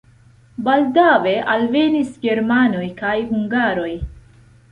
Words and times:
Baldaŭe 0.67 1.33
alvenis 1.57 2.09
germanoj 2.25 2.87
kaj 3.03 3.13
hungaroj. 3.35 3.93